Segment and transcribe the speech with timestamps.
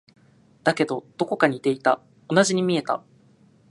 [0.63, 2.01] だけど、どこか似ていた。
[2.27, 3.03] 同じに見えた。